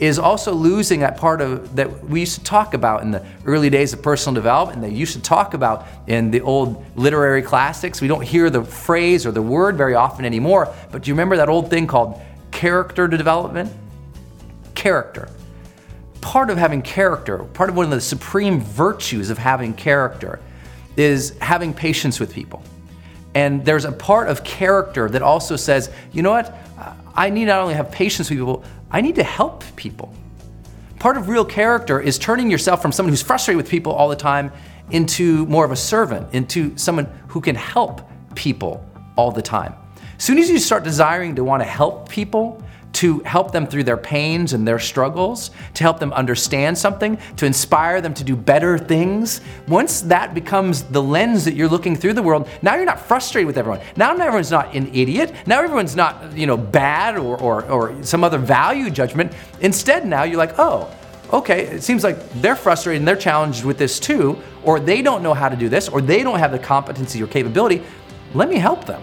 is 0.00 0.18
also 0.18 0.54
losing 0.54 1.00
that 1.00 1.18
part 1.18 1.42
of 1.42 1.76
that 1.76 2.02
we 2.08 2.20
used 2.20 2.38
to 2.38 2.42
talk 2.42 2.72
about 2.72 3.02
in 3.02 3.10
the 3.10 3.24
early 3.44 3.68
days 3.68 3.92
of 3.92 4.00
personal 4.00 4.34
development. 4.34 4.80
They 4.80 4.88
used 4.88 5.12
to 5.12 5.20
talk 5.20 5.52
about 5.52 5.86
in 6.06 6.30
the 6.30 6.40
old 6.40 6.82
literary 6.96 7.42
classics. 7.42 8.00
We 8.00 8.08
don't 8.08 8.22
hear 8.22 8.48
the 8.48 8.64
phrase 8.64 9.26
or 9.26 9.30
the 9.30 9.42
word 9.42 9.76
very 9.76 9.94
often 9.94 10.24
anymore, 10.24 10.74
but 10.90 11.02
do 11.02 11.10
you 11.10 11.14
remember 11.14 11.36
that 11.36 11.50
old 11.50 11.68
thing 11.68 11.86
called 11.86 12.18
character 12.50 13.06
development? 13.08 13.70
Character. 14.74 15.28
Part 16.22 16.48
of 16.48 16.56
having 16.56 16.80
character, 16.80 17.38
part 17.38 17.68
of 17.68 17.76
one 17.76 17.84
of 17.84 17.90
the 17.90 18.00
supreme 18.00 18.60
virtues 18.60 19.28
of 19.28 19.36
having 19.36 19.74
character 19.74 20.40
is 20.96 21.36
having 21.40 21.74
patience 21.74 22.18
with 22.18 22.32
people. 22.32 22.62
And 23.34 23.64
there's 23.66 23.84
a 23.84 23.92
part 23.92 24.28
of 24.28 24.44
character 24.44 25.10
that 25.10 25.20
also 25.20 25.56
says, 25.56 25.90
you 26.10 26.22
know 26.22 26.30
what? 26.30 26.56
I 27.14 27.28
need 27.28 27.46
not 27.46 27.60
only 27.60 27.74
have 27.74 27.90
patience 27.90 28.30
with 28.30 28.38
people, 28.38 28.64
I 28.90 29.00
need 29.00 29.14
to 29.16 29.22
help 29.22 29.64
people. 29.76 30.12
Part 30.98 31.16
of 31.16 31.28
real 31.28 31.44
character 31.44 32.00
is 32.00 32.18
turning 32.18 32.50
yourself 32.50 32.82
from 32.82 32.92
someone 32.92 33.10
who's 33.10 33.22
frustrated 33.22 33.56
with 33.56 33.70
people 33.70 33.92
all 33.92 34.08
the 34.08 34.16
time 34.16 34.52
into 34.90 35.46
more 35.46 35.64
of 35.64 35.70
a 35.70 35.76
servant, 35.76 36.34
into 36.34 36.76
someone 36.76 37.06
who 37.28 37.40
can 37.40 37.54
help 37.54 38.02
people 38.34 38.84
all 39.16 39.30
the 39.30 39.42
time. 39.42 39.74
As 40.16 40.24
soon 40.24 40.38
as 40.38 40.50
you 40.50 40.58
start 40.58 40.84
desiring 40.84 41.36
to 41.36 41.44
want 41.44 41.62
to 41.62 41.68
help 41.68 42.08
people, 42.08 42.62
to 42.92 43.20
help 43.20 43.52
them 43.52 43.66
through 43.66 43.84
their 43.84 43.96
pains 43.96 44.52
and 44.52 44.66
their 44.66 44.78
struggles, 44.78 45.50
to 45.74 45.82
help 45.82 45.98
them 46.00 46.12
understand 46.12 46.76
something, 46.76 47.18
to 47.36 47.46
inspire 47.46 48.00
them 48.00 48.14
to 48.14 48.24
do 48.24 48.34
better 48.36 48.78
things. 48.78 49.40
Once 49.68 50.00
that 50.02 50.34
becomes 50.34 50.82
the 50.84 51.02
lens 51.02 51.44
that 51.44 51.54
you're 51.54 51.68
looking 51.68 51.94
through 51.94 52.14
the 52.14 52.22
world, 52.22 52.48
now 52.62 52.74
you're 52.74 52.84
not 52.84 53.00
frustrated 53.00 53.46
with 53.46 53.58
everyone. 53.58 53.80
Now 53.96 54.12
everyone's 54.12 54.50
not 54.50 54.74
an 54.74 54.92
idiot. 54.94 55.32
Now 55.46 55.62
everyone's 55.62 55.96
not, 55.96 56.36
you 56.36 56.46
know, 56.46 56.56
bad 56.56 57.16
or, 57.16 57.40
or, 57.40 57.64
or 57.70 58.02
some 58.02 58.24
other 58.24 58.38
value 58.38 58.90
judgment. 58.90 59.32
Instead, 59.60 60.06
now 60.06 60.24
you're 60.24 60.36
like, 60.36 60.58
oh, 60.58 60.92
okay, 61.32 61.66
it 61.66 61.82
seems 61.82 62.02
like 62.02 62.30
they're 62.40 62.56
frustrated 62.56 63.00
and 63.00 63.08
they're 63.08 63.16
challenged 63.16 63.64
with 63.64 63.78
this 63.78 64.00
too, 64.00 64.36
or 64.64 64.80
they 64.80 65.00
don't 65.00 65.22
know 65.22 65.34
how 65.34 65.48
to 65.48 65.56
do 65.56 65.68
this, 65.68 65.88
or 65.88 66.00
they 66.00 66.22
don't 66.22 66.38
have 66.38 66.52
the 66.52 66.58
competency 66.58 67.22
or 67.22 67.26
capability. 67.26 67.82
Let 68.34 68.48
me 68.48 68.56
help 68.56 68.84
them. 68.84 69.02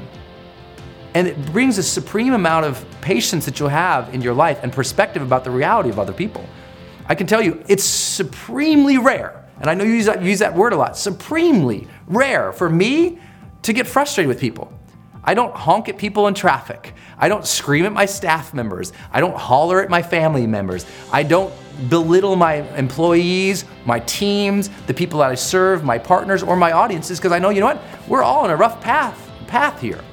And 1.17 1.27
it 1.27 1.51
brings 1.51 1.79
a 1.79 1.83
supreme 1.83 2.33
amount 2.33 2.67
of 2.67 2.85
patience 3.01 3.45
that 3.45 3.59
you'll 3.59 3.69
have 3.69 4.13
in 4.13 4.21
your 4.21 4.35
life 4.35 4.59
and 4.61 4.71
perspective 4.71 5.23
about 5.23 5.43
the 5.43 5.49
reality 5.49 5.89
of 5.89 5.97
other 5.97 6.13
people. 6.13 6.45
I 7.07 7.15
can 7.15 7.25
tell 7.25 7.41
you, 7.41 7.63
it's 7.67 7.83
supremely 7.83 8.99
rare, 8.99 9.43
and 9.59 9.67
I 9.67 9.73
know 9.73 9.83
you 9.83 9.93
use 9.93 10.05
that, 10.05 10.21
use 10.21 10.37
that 10.37 10.53
word 10.53 10.73
a 10.73 10.77
lot, 10.77 10.95
supremely 10.95 11.87
rare 12.05 12.53
for 12.53 12.69
me 12.69 13.17
to 13.63 13.73
get 13.73 13.87
frustrated 13.87 14.27
with 14.27 14.39
people. 14.39 14.71
I 15.23 15.33
don't 15.33 15.55
honk 15.55 15.89
at 15.89 15.97
people 15.97 16.27
in 16.27 16.35
traffic. 16.35 16.93
I 17.17 17.29
don't 17.29 17.47
scream 17.47 17.85
at 17.85 17.93
my 17.93 18.05
staff 18.05 18.53
members. 18.53 18.93
I 19.11 19.19
don't 19.19 19.35
holler 19.35 19.81
at 19.81 19.89
my 19.89 20.03
family 20.03 20.45
members. 20.45 20.85
I 21.11 21.23
don't 21.23 21.51
belittle 21.89 22.35
my 22.35 22.57
employees, 22.77 23.65
my 23.87 24.01
teams, 24.01 24.69
the 24.85 24.93
people 24.93 25.17
that 25.21 25.31
I 25.31 25.35
serve, 25.35 25.83
my 25.83 25.97
partners, 25.97 26.43
or 26.43 26.55
my 26.55 26.73
audiences 26.73 27.17
because 27.17 27.31
I 27.31 27.39
know, 27.39 27.49
you 27.49 27.61
know 27.61 27.73
what? 27.73 27.81
We're 28.07 28.21
all 28.21 28.43
on 28.43 28.51
a 28.51 28.55
rough 28.55 28.79
path, 28.81 29.31
path 29.47 29.81
here. 29.81 30.03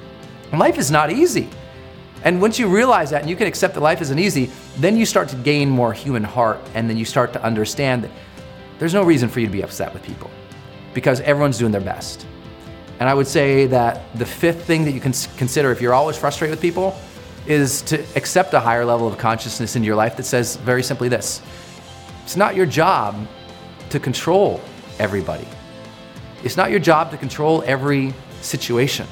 Life 0.57 0.77
is 0.77 0.91
not 0.91 1.11
easy. 1.11 1.49
And 2.23 2.41
once 2.41 2.57
you 2.57 2.67
realize 2.67 3.11
that 3.11 3.21
and 3.21 3.29
you 3.29 3.35
can 3.35 3.45
accept 3.45 3.75
that 3.75 3.81
life 3.81 4.01
isn't 4.01 4.17
easy, 4.17 4.49
then 4.77 4.97
you 4.97 5.05
start 5.05 5.29
to 5.29 5.35
gain 5.35 5.69
more 5.69 5.93
human 5.93 6.23
heart 6.23 6.59
and 6.73 6.89
then 6.89 6.97
you 6.97 7.05
start 7.05 7.33
to 7.33 7.43
understand 7.43 8.03
that 8.03 8.11
there's 8.79 8.93
no 8.93 9.03
reason 9.03 9.29
for 9.29 9.39
you 9.39 9.45
to 9.45 9.51
be 9.51 9.61
upset 9.61 9.93
with 9.93 10.01
people 10.03 10.29
because 10.93 11.21
everyone's 11.21 11.59
doing 11.59 11.71
their 11.71 11.81
best. 11.81 12.25
And 12.99 13.07
I 13.07 13.13
would 13.13 13.27
say 13.27 13.67
that 13.67 14.01
the 14.17 14.25
fifth 14.25 14.63
thing 14.63 14.85
that 14.85 14.91
you 14.91 14.99
can 14.99 15.13
consider 15.37 15.71
if 15.71 15.81
you're 15.81 15.93
always 15.93 16.17
frustrated 16.17 16.51
with 16.51 16.61
people 16.61 16.97
is 17.45 17.83
to 17.83 18.03
accept 18.15 18.53
a 18.53 18.59
higher 18.59 18.85
level 18.85 19.07
of 19.07 19.17
consciousness 19.17 19.75
in 19.75 19.83
your 19.83 19.95
life 19.95 20.17
that 20.17 20.23
says 20.23 20.55
very 20.57 20.81
simply 20.81 21.09
this 21.09 21.41
it's 22.23 22.35
not 22.35 22.55
your 22.55 22.65
job 22.65 23.27
to 23.91 23.99
control 23.99 24.59
everybody, 24.97 25.47
it's 26.43 26.57
not 26.57 26.71
your 26.71 26.79
job 26.79 27.11
to 27.11 27.17
control 27.17 27.63
every 27.67 28.15
situation 28.41 29.05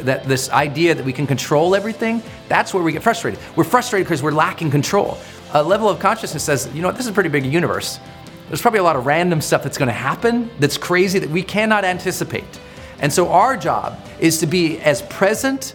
that 0.00 0.24
this 0.24 0.50
idea 0.50 0.94
that 0.94 1.04
we 1.04 1.12
can 1.12 1.26
control 1.26 1.74
everything, 1.74 2.22
that's 2.48 2.74
where 2.74 2.82
we 2.82 2.92
get 2.92 3.02
frustrated. 3.02 3.40
We're 3.56 3.64
frustrated 3.64 4.06
because 4.06 4.22
we're 4.22 4.32
lacking 4.32 4.70
control. 4.70 5.18
A 5.52 5.62
level 5.62 5.88
of 5.88 5.98
consciousness 5.98 6.42
says, 6.42 6.68
you 6.74 6.82
know 6.82 6.88
what, 6.88 6.96
this 6.96 7.06
is 7.06 7.10
a 7.10 7.14
pretty 7.14 7.28
big 7.28 7.46
universe. 7.46 8.00
there's 8.48 8.60
probably 8.60 8.80
a 8.80 8.84
lot 8.84 8.96
of 8.96 9.06
random 9.06 9.40
stuff 9.40 9.62
that's 9.62 9.78
gonna 9.78 9.92
happen 9.92 10.50
that's 10.60 10.76
crazy 10.76 11.18
that 11.18 11.30
we 11.30 11.42
cannot 11.42 11.84
anticipate. 11.84 12.44
And 13.00 13.12
so 13.12 13.28
our 13.28 13.56
job 13.56 13.98
is 14.18 14.38
to 14.38 14.46
be 14.46 14.78
as 14.80 15.02
present 15.02 15.74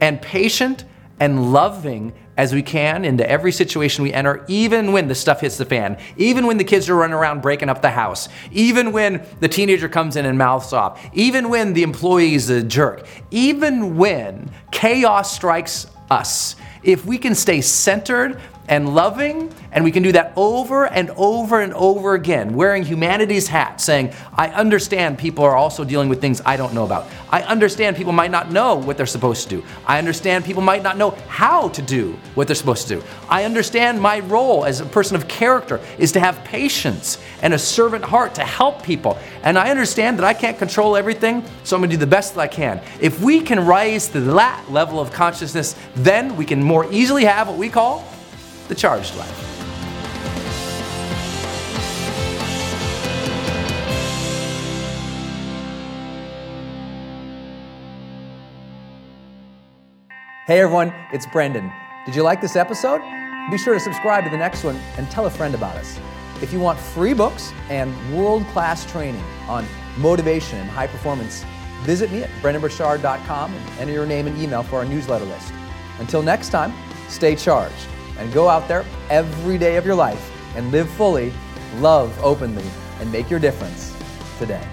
and 0.00 0.20
patient 0.20 0.84
and 1.20 1.52
loving 1.52 2.12
as 2.36 2.52
we 2.52 2.62
can 2.62 3.04
into 3.04 3.28
every 3.28 3.52
situation 3.52 4.02
we 4.02 4.12
enter, 4.12 4.44
even 4.48 4.92
when 4.92 5.08
the 5.08 5.14
stuff 5.14 5.40
hits 5.40 5.56
the 5.56 5.64
fan, 5.64 5.98
even 6.16 6.46
when 6.46 6.56
the 6.56 6.64
kids 6.64 6.88
are 6.88 6.96
running 6.96 7.14
around 7.14 7.42
breaking 7.42 7.68
up 7.68 7.82
the 7.82 7.90
house, 7.90 8.28
even 8.50 8.92
when 8.92 9.24
the 9.40 9.48
teenager 9.48 9.88
comes 9.88 10.16
in 10.16 10.26
and 10.26 10.36
mouths 10.36 10.72
off, 10.72 11.04
even 11.12 11.48
when 11.48 11.72
the 11.72 11.82
employee 11.82 12.34
is 12.34 12.50
a 12.50 12.62
jerk, 12.62 13.06
even 13.30 13.96
when 13.96 14.50
chaos 14.72 15.34
strikes 15.34 15.86
us. 16.10 16.56
If 16.82 17.06
we 17.06 17.18
can 17.18 17.34
stay 17.34 17.60
centered 17.60 18.40
and 18.68 18.94
loving, 18.94 19.52
and 19.72 19.84
we 19.84 19.90
can 19.90 20.02
do 20.02 20.12
that 20.12 20.32
over 20.36 20.86
and 20.86 21.10
over 21.10 21.60
and 21.60 21.74
over 21.74 22.14
again, 22.14 22.54
wearing 22.54 22.82
humanity's 22.82 23.48
hat, 23.48 23.80
saying, 23.80 24.12
I 24.34 24.48
understand 24.48 25.18
people 25.18 25.44
are 25.44 25.56
also 25.56 25.84
dealing 25.84 26.08
with 26.08 26.20
things 26.20 26.40
I 26.46 26.56
don't 26.56 26.72
know 26.72 26.84
about. 26.84 27.06
I 27.30 27.42
understand 27.42 27.96
people 27.96 28.12
might 28.12 28.30
not 28.30 28.50
know 28.50 28.76
what 28.76 28.96
they're 28.96 29.06
supposed 29.06 29.48
to 29.48 29.56
do. 29.56 29.64
I 29.86 29.98
understand 29.98 30.44
people 30.44 30.62
might 30.62 30.82
not 30.82 30.96
know 30.96 31.10
how 31.28 31.68
to 31.70 31.82
do 31.82 32.16
what 32.34 32.46
they're 32.46 32.56
supposed 32.56 32.88
to 32.88 32.96
do. 32.96 33.02
I 33.28 33.44
understand 33.44 34.00
my 34.00 34.20
role 34.20 34.64
as 34.64 34.80
a 34.80 34.86
person 34.86 35.16
of 35.16 35.28
character 35.28 35.80
is 35.98 36.12
to 36.12 36.20
have 36.20 36.42
patience 36.44 37.18
and 37.42 37.52
a 37.52 37.58
servant 37.58 38.04
heart 38.04 38.34
to 38.36 38.44
help 38.44 38.82
people. 38.82 39.18
And 39.42 39.58
I 39.58 39.70
understand 39.70 40.18
that 40.18 40.24
I 40.24 40.32
can't 40.32 40.58
control 40.58 40.96
everything, 40.96 41.44
so 41.64 41.76
I'm 41.76 41.82
gonna 41.82 41.92
do 41.92 41.98
the 41.98 42.06
best 42.06 42.34
that 42.34 42.40
I 42.40 42.48
can. 42.48 42.80
If 43.00 43.20
we 43.20 43.40
can 43.40 43.66
rise 43.66 44.08
to 44.08 44.20
that 44.20 44.64
level 44.70 45.00
of 45.00 45.12
consciousness, 45.12 45.76
then 45.96 46.36
we 46.36 46.44
can 46.46 46.62
more 46.62 46.90
easily 46.90 47.24
have 47.24 47.48
what 47.48 47.58
we 47.58 47.68
call 47.68 48.06
the 48.68 48.74
charged 48.74 49.16
life. 49.16 49.50
Hey 60.46 60.60
everyone, 60.60 60.92
it's 61.12 61.24
Brendon. 61.26 61.72
Did 62.04 62.14
you 62.14 62.22
like 62.22 62.42
this 62.42 62.54
episode? 62.54 63.00
Be 63.50 63.56
sure 63.56 63.72
to 63.72 63.80
subscribe 63.80 64.24
to 64.24 64.30
the 64.30 64.36
next 64.36 64.62
one 64.62 64.76
and 64.98 65.10
tell 65.10 65.24
a 65.24 65.30
friend 65.30 65.54
about 65.54 65.76
us. 65.76 65.98
If 66.42 66.52
you 66.52 66.60
want 66.60 66.78
free 66.78 67.14
books 67.14 67.50
and 67.70 67.94
world 68.14 68.44
class 68.48 68.84
training 68.90 69.22
on 69.48 69.64
motivation 69.96 70.58
and 70.58 70.68
high 70.68 70.86
performance, 70.86 71.44
visit 71.82 72.12
me 72.12 72.22
at 72.22 72.30
brendonburchard.com 72.42 73.54
and 73.54 73.78
enter 73.78 73.92
your 73.92 74.04
name 74.04 74.26
and 74.26 74.36
email 74.38 74.62
for 74.62 74.76
our 74.76 74.84
newsletter 74.84 75.24
list. 75.24 75.52
Until 75.98 76.22
next 76.22 76.50
time, 76.50 76.74
stay 77.08 77.34
charged 77.36 77.86
and 78.18 78.32
go 78.32 78.48
out 78.48 78.68
there 78.68 78.84
every 79.10 79.58
day 79.58 79.76
of 79.76 79.84
your 79.84 79.94
life 79.94 80.30
and 80.56 80.70
live 80.70 80.88
fully, 80.90 81.32
love 81.78 82.16
openly, 82.22 82.64
and 83.00 83.10
make 83.10 83.28
your 83.30 83.40
difference 83.40 83.94
today. 84.38 84.64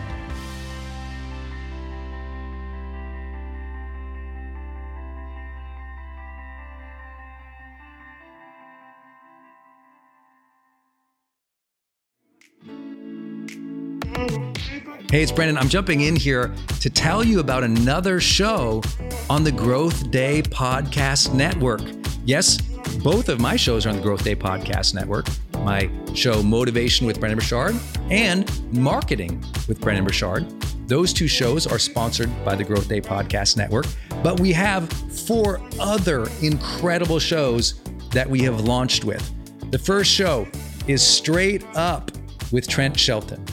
Hey, 15.11 15.23
it's 15.23 15.31
Brendon. 15.33 15.57
I'm 15.57 15.67
jumping 15.67 15.99
in 15.99 16.15
here 16.15 16.55
to 16.79 16.89
tell 16.89 17.21
you 17.21 17.41
about 17.41 17.65
another 17.65 18.21
show 18.21 18.81
on 19.29 19.43
the 19.43 19.51
Growth 19.51 20.09
Day 20.09 20.41
Podcast 20.41 21.33
Network. 21.33 21.81
Yes, 22.23 22.59
both 23.03 23.29
of 23.29 23.39
my 23.39 23.55
shows 23.55 23.85
are 23.85 23.89
on 23.89 23.95
the 23.95 24.01
Growth 24.01 24.23
Day 24.23 24.35
Podcast 24.35 24.93
Network. 24.93 25.25
My 25.59 25.89
show, 26.13 26.43
Motivation 26.43 27.07
with 27.07 27.19
Brendon 27.19 27.39
Burchard, 27.39 27.75
and 28.11 28.73
Marketing 28.73 29.43
with 29.67 29.81
Brendon 29.81 30.05
Burchard. 30.05 30.47
Those 30.87 31.11
two 31.11 31.27
shows 31.27 31.65
are 31.65 31.79
sponsored 31.79 32.29
by 32.45 32.55
the 32.55 32.63
Growth 32.63 32.87
Day 32.87 33.01
Podcast 33.01 33.57
Network, 33.57 33.87
but 34.21 34.39
we 34.39 34.51
have 34.53 34.91
four 34.91 35.61
other 35.79 36.27
incredible 36.43 37.17
shows 37.17 37.81
that 38.11 38.29
we 38.29 38.41
have 38.41 38.61
launched 38.61 39.03
with. 39.03 39.31
The 39.71 39.79
first 39.79 40.11
show 40.11 40.47
is 40.87 41.01
Straight 41.01 41.63
Up 41.75 42.11
with 42.51 42.67
Trent 42.67 42.99
Shelton. 42.99 43.43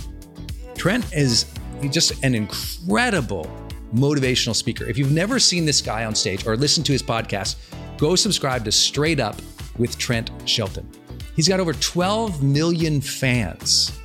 Trent 0.75 1.11
is 1.14 1.46
just 1.90 2.22
an 2.22 2.35
incredible 2.35 3.51
motivational 3.94 4.55
speaker. 4.55 4.85
If 4.85 4.99
you've 4.99 5.12
never 5.12 5.38
seen 5.38 5.64
this 5.64 5.81
guy 5.81 6.05
on 6.05 6.14
stage 6.14 6.46
or 6.46 6.57
listened 6.57 6.85
to 6.87 6.92
his 6.92 7.03
podcast, 7.03 7.57
go 7.98 8.16
subscribe 8.16 8.64
to 8.64 8.72
Straight 8.72 9.20
Up 9.20 9.37
with 9.76 9.98
Trent 9.98 10.30
Shelton. 10.46 10.88
He's 11.37 11.46
got 11.46 11.61
over 11.61 11.72
12 11.74 12.42
million 12.42 13.00
fans 13.00 13.98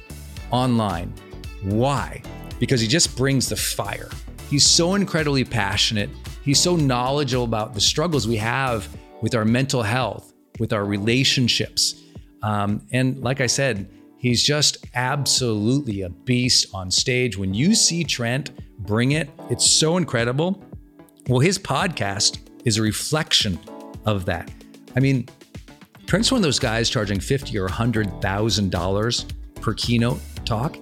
online. 0.51 1.13
Why? 1.61 2.21
Because 2.59 2.81
he 2.81 2.87
just 2.87 3.15
brings 3.15 3.47
the 3.47 3.55
fire. 3.55 4.09
He's 4.49 4.65
so 4.65 4.95
incredibly 4.95 5.45
passionate. 5.45 6.09
He's 6.43 6.59
so 6.59 6.75
knowledgeable 6.75 7.45
about 7.45 7.73
the 7.73 7.81
struggles 7.81 8.27
we 8.27 8.35
have 8.37 8.87
with 9.21 9.33
our 9.33 9.45
mental 9.45 9.81
health, 9.81 10.33
with 10.59 10.73
our 10.73 10.83
relationships. 10.83 12.01
Um, 12.41 12.85
and 12.91 13.23
like 13.23 13.39
I 13.39 13.47
said, 13.47 13.89
He's 14.23 14.41
just 14.41 14.77
absolutely 14.95 16.03
a 16.03 16.09
beast 16.09 16.67
on 16.73 16.89
stage. 16.89 17.37
When 17.37 17.53
you 17.53 17.75
see 17.75 18.05
Trent 18.05 18.51
bring 18.79 19.11
it, 19.11 19.29
it's 19.49 19.69
so 19.69 19.97
incredible. 19.97 20.63
Well, 21.27 21.41
his 21.41 21.59
podcast 21.59 22.37
is 22.63 22.77
a 22.77 22.81
reflection 22.81 23.59
of 24.05 24.25
that. 24.25 24.51
I 24.95 24.99
mean, 24.99 25.27
Trent's 26.05 26.31
one 26.31 26.39
of 26.39 26.43
those 26.43 26.59
guys 26.59 26.89
charging 26.89 27.19
fifty 27.19 27.57
or 27.57 27.67
hundred 27.67 28.21
thousand 28.21 28.71
dollars 28.71 29.25
per 29.61 29.73
keynote 29.73 30.19
talk, 30.45 30.77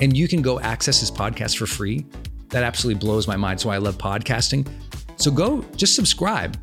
and 0.00 0.16
you 0.16 0.28
can 0.28 0.42
go 0.42 0.60
access 0.60 1.00
his 1.00 1.10
podcast 1.10 1.56
for 1.56 1.66
free. 1.66 2.06
That 2.50 2.64
absolutely 2.64 3.00
blows 3.00 3.28
my 3.28 3.36
mind. 3.36 3.62
Why 3.62 3.76
I 3.76 3.78
love 3.78 3.98
podcasting. 3.98 4.68
So 5.16 5.30
go 5.30 5.62
just 5.76 5.94
subscribe 5.94 6.56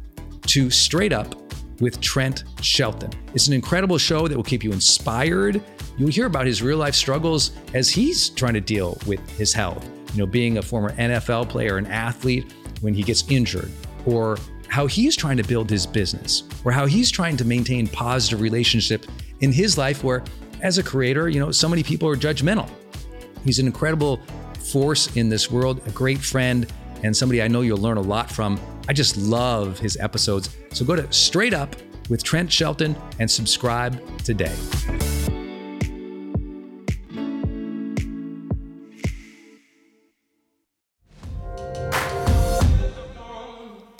to 0.47 0.69
Straight 0.69 1.13
Up 1.13 1.35
with 1.79 2.01
Trent 2.01 2.43
Shelton. 2.61 3.11
It's 3.33 3.47
an 3.47 3.53
incredible 3.53 3.97
show 3.97 4.27
that 4.27 4.35
will 4.35 4.43
keep 4.43 4.63
you 4.63 4.71
inspired 4.71 5.61
You'll 5.97 6.09
hear 6.09 6.27
about 6.27 6.45
his 6.45 6.61
real 6.61 6.77
life 6.77 6.93
struggles 6.93 7.51
as 7.73 7.89
he's 7.89 8.29
trying 8.29 8.53
to 8.53 8.61
deal 8.61 8.97
with 9.07 9.19
his 9.37 9.51
health. 9.51 9.83
You 10.13 10.19
know, 10.19 10.25
being 10.27 10.59
a 10.59 10.61
former 10.61 10.91
NFL 10.91 11.49
player, 11.49 11.77
an 11.77 11.87
athlete, 11.87 12.53
when 12.81 12.93
he 12.93 13.01
gets 13.01 13.29
injured, 13.29 13.71
or 14.05 14.37
how 14.69 14.87
he's 14.87 15.15
trying 15.15 15.37
to 15.37 15.43
build 15.43 15.69
his 15.69 15.85
business, 15.85 16.43
or 16.65 16.71
how 16.71 16.85
he's 16.85 17.09
trying 17.11 17.37
to 17.37 17.45
maintain 17.45 17.87
positive 17.87 18.41
relationship 18.41 19.05
in 19.39 19.51
his 19.51 19.77
life 19.77 20.03
where 20.03 20.23
as 20.61 20.77
a 20.77 20.83
creator, 20.83 21.29
you 21.29 21.39
know, 21.39 21.51
so 21.51 21.69
many 21.69 21.83
people 21.83 22.09
are 22.09 22.15
judgmental. 22.15 22.69
He's 23.43 23.59
an 23.59 23.67
incredible 23.67 24.19
force 24.71 25.15
in 25.15 25.29
this 25.29 25.49
world, 25.49 25.81
a 25.87 25.91
great 25.91 26.19
friend, 26.19 26.71
and 27.03 27.15
somebody 27.15 27.41
I 27.41 27.47
know 27.47 27.61
you'll 27.61 27.77
learn 27.77 27.97
a 27.97 28.01
lot 28.01 28.29
from. 28.29 28.59
I 28.89 28.93
just 28.93 29.17
love 29.17 29.79
his 29.79 29.97
episodes. 29.97 30.55
So 30.71 30.83
go 30.83 30.95
to 30.95 31.11
Straight 31.11 31.53
Up 31.53 31.75
with 32.09 32.23
Trent 32.23 32.51
Shelton 32.51 32.95
and 33.19 33.29
subscribe 33.29 34.01
today. 34.23 34.55